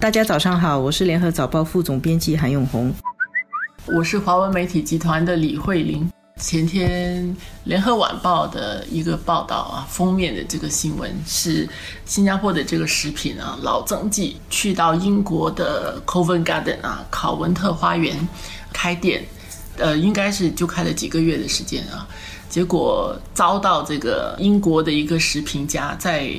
[0.00, 2.90] 大家早上好，我是联合早报副总编辑韩永红，
[3.84, 6.10] 我是华文媒体集团的李慧玲。
[6.38, 11.68] 前天联合晚报的一个报道啊，封面的这个新闻是
[12.06, 18.26] 新加坡的这个食品啊，老曾记去到英国的 Covent Garden 啊，考文特花园
[18.72, 19.22] 开店，
[19.76, 22.08] 呃，应该是就开了几个月的时间啊，
[22.48, 26.32] 结果遭到这个英国的一个食品家在。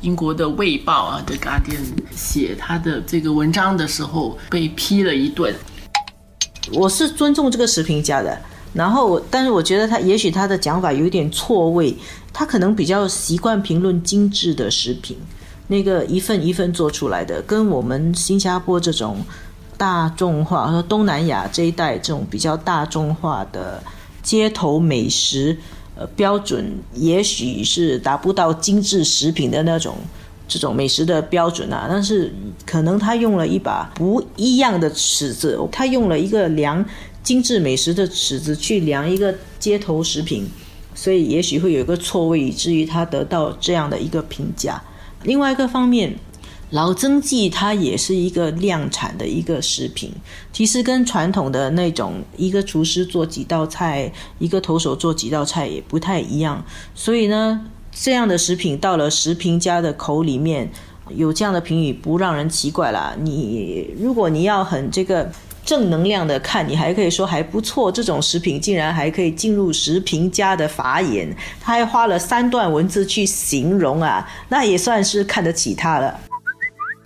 [0.00, 1.80] 英国的《卫报》啊，《The Guardian》
[2.14, 5.54] 写他的这个文章的时候被批了一顿。
[6.72, 8.38] 我是尊重这个食评家的，
[8.72, 11.96] 然后，但是我觉得他也许他的讲法有一点错位，
[12.32, 15.16] 他可能比较习惯评论精致的食品，
[15.66, 19.24] 那个一份一份做出来的，跟我们新加坡这种
[19.76, 23.82] 大众化和东南亚这一带这种比较大众化的
[24.22, 25.56] 街头美食。
[25.98, 29.96] 呃，标准也许是达不到精致食品的那种
[30.46, 32.32] 这种美食的标准啊，但是
[32.64, 36.84] 可能他用了一把不一样的尺子，他用了一个量
[37.24, 40.48] 精致美食的尺子去量一个街头食品，
[40.94, 44.80] 所以也许会有一个错位，以至于他得到这样的一个评价。
[45.24, 46.16] 另外一个方面。
[46.70, 50.12] 老曾记它也是一个量产的一个食品，
[50.52, 56.62] 其实跟传统的那种一个厨师做几道菜，一个投手做几道菜也不太一样。
[56.94, 57.58] 所以呢，
[57.90, 60.70] 这样的食品到了食评家的口里面，
[61.08, 63.16] 有这样的评语不让人奇怪啦。
[63.18, 65.32] 你如果你要很这个
[65.64, 67.90] 正能量的看，你还可以说还不错。
[67.90, 76.20] 这种食品竟然还可以进入食评家的法眼，他还花了三段文字去形容啊，那也算是看得起他了。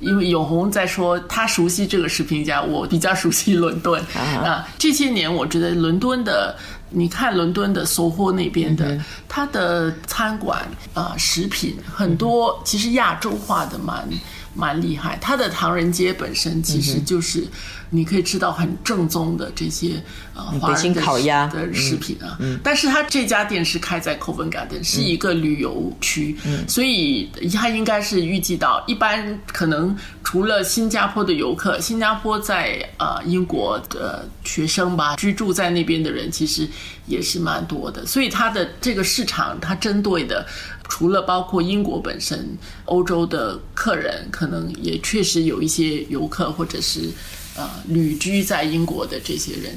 [0.00, 4.68] 因为永红在说他熟悉这个视频家，我比较熟悉伦敦啊。
[4.78, 6.56] 这些年，我觉得伦敦的，
[6.90, 14.08] 你看伦敦的收获那边的，它的餐馆啊，食品很多，其实亚洲化的蛮。
[14.54, 17.46] 蛮厉害，它的唐人街本身其实就是，
[17.90, 20.02] 你可以吃到很正宗的这些
[20.34, 22.36] 呃华人烤鸭的食品啊。
[22.60, 26.36] 但是它这家店是开在 Covent Garden，是一个旅游区，
[26.66, 36.68] 所以它应该是预计到一般可能除了新加坡的游客，新加坡在呃英国的学生吧，居住在那边的人其实
[37.06, 40.46] 也是蛮多的，所以它的这个市场它针对的。
[40.90, 42.56] 除了包括英国本身，
[42.86, 47.10] 欧洲的客人可能也确实有一些游客或者是
[47.54, 49.76] 呃旅居在英国的这些人。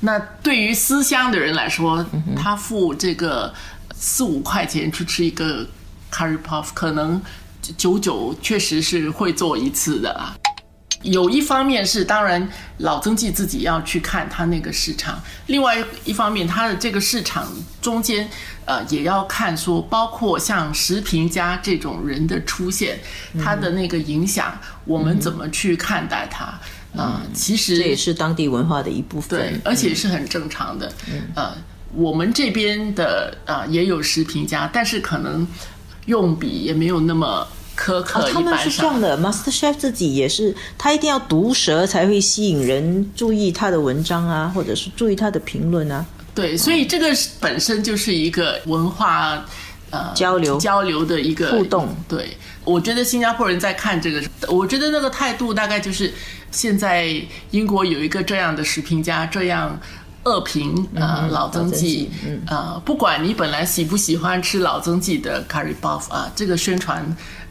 [0.00, 2.04] 那对于思乡的人来说，
[2.36, 3.54] 他付这个
[3.96, 5.66] 四五块钱去吃一个
[6.12, 7.20] curry puff，可能
[7.78, 10.36] 九九确实是会做一次的啊。
[11.04, 12.48] 有一方面是，当然
[12.78, 15.14] 老曾记自己要去看他那个市场；
[15.46, 17.46] 另外一方面，他的这个市场
[17.82, 18.28] 中间，
[18.64, 22.98] 呃，也要看说，包括像食评家这种人的出现，
[23.38, 26.58] 他的那个影响，我们怎么去看待他？
[26.96, 30.90] 啊，其实这也是当地文化的一部分，对，而且是很正常的。
[31.34, 31.52] 呃，
[31.92, 35.46] 我们这边的啊也有食评家，但是可能
[36.06, 37.46] 用笔也没有那么。
[37.76, 46.04] 苛刻他们是这样的，Master Chef 自己也是，他一定要毒舌才会吸引人注意他的文章啊，或者是注意他的评论啊。
[46.34, 47.08] 对，所以这个
[47.40, 49.44] 本身就是一个文化
[49.90, 51.94] 呃交流交流的一个互动。
[52.08, 56.12] 对，我觉得新加坡人在看这个，我觉得那个态度大概就是
[56.50, 57.14] 现在
[57.50, 59.78] 英国有一个这样的食评家这样。
[60.24, 62.10] 恶评啊，老曾记
[62.46, 67.04] 啊，不管你本来喜不喜欢吃老曾记的 curry buff 啊，这个宣传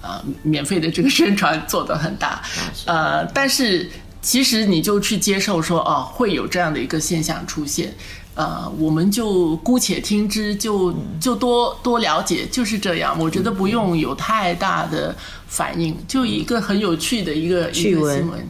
[0.00, 2.42] 啊，免费的这个宣传做得很大，
[2.86, 3.90] 呃，但是
[4.22, 7.94] 其实你就去接受说哦，会有这样的一个现象出现，
[8.34, 13.18] 呃，我们就姑且听之，就就多多了解，就是这样。
[13.18, 15.14] 我觉得不用有太大的
[15.48, 18.48] 反应，就一个很有趣的一个一个新闻。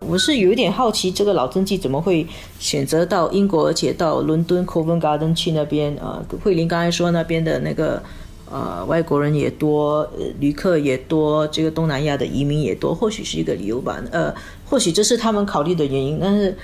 [0.00, 2.26] 我是有一点好奇，这个老曾记怎么会
[2.58, 5.96] 选择到英国，而且到伦敦 Covent Garden 去那边？
[5.96, 8.02] 呃，慧玲刚才说那边的那个
[8.50, 13.98] 呃外国人也多，呃旅客也多，这个东南亚的移民也多，或许是一个理由吧。
[14.12, 14.32] 呃，
[14.68, 16.18] 或许这是他们考虑的原因。
[16.20, 16.56] 但是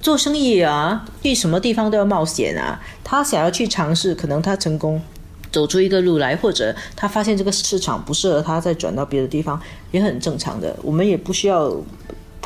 [0.00, 2.80] 做生意啊，去什么地方都要冒险啊。
[3.02, 5.02] 他想要去尝试，可能他成功
[5.50, 9.60] 走出一个路来，或者他发现这个市场不适合他，再转到别的地方
[9.90, 10.74] 也很正常的。
[10.82, 11.76] 我们也不需要。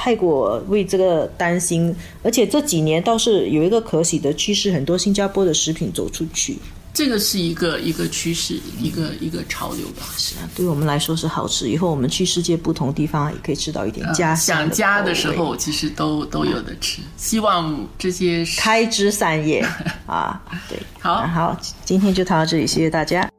[0.03, 6.57] 太过为这个担心，而且这几年倒是有一个可喜的趋势，很多新加坡的食品走出去，
[6.95, 10.07] 这个是一个一个趋势，一个一个潮流吧。
[10.17, 11.69] 是啊，对我们来说是好事。
[11.69, 17.03] 以后我们去世界不同地方也可以吃到一点家乡想家的时候，其实都都有的吃。
[17.19, 19.61] 希望这些开枝散叶
[20.09, 23.31] 啊，对，好，好，今天就谈到这里，谢谢大家。